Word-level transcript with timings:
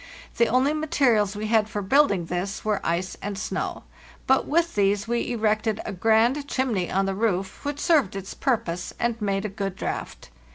The 0.37 0.47
only 0.47 0.73
materials 0.73 1.35
we 1.35 1.45
had 1.45 1.69
for 1.69 1.83
buiiding 1.83 2.27
this 2.27 2.65
were 2.65 2.81
ice 2.83 3.15
and 3.21 3.37
snow; 3.37 3.83
but 4.25 4.47
with 4.47 4.73
these 4.73 5.07
we 5.07 5.31
erected 5.31 5.79
a 5.85 5.93
grand 5.93 6.47
chimney 6.47 6.89
on 6.91 7.05
the 7.05 7.13
roof, 7.13 7.63
which 7.63 7.79
served 7.79 8.15
its 8.15 8.33
purpose, 8.33 8.95
and 8.99 9.21
made 9.21 9.45
a 9.45 9.47
good 9.47 9.75
draught. 9.75 10.31